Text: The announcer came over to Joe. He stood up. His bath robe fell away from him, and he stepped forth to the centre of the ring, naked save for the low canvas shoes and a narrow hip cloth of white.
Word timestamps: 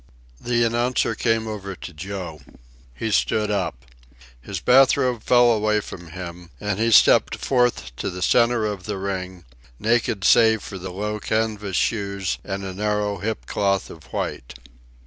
The 0.39 0.63
announcer 0.63 1.13
came 1.13 1.47
over 1.47 1.75
to 1.75 1.93
Joe. 1.93 2.41
He 2.95 3.11
stood 3.11 3.51
up. 3.51 3.85
His 4.41 4.59
bath 4.59 4.97
robe 4.97 5.21
fell 5.21 5.51
away 5.51 5.79
from 5.79 6.07
him, 6.07 6.49
and 6.59 6.79
he 6.79 6.89
stepped 6.91 7.35
forth 7.35 7.95
to 7.97 8.09
the 8.09 8.23
centre 8.23 8.65
of 8.65 8.85
the 8.85 8.97
ring, 8.97 9.45
naked 9.77 10.23
save 10.23 10.63
for 10.63 10.79
the 10.79 10.89
low 10.91 11.19
canvas 11.19 11.77
shoes 11.77 12.39
and 12.43 12.63
a 12.63 12.73
narrow 12.73 13.17
hip 13.19 13.45
cloth 13.45 13.91
of 13.91 14.05
white. 14.05 14.55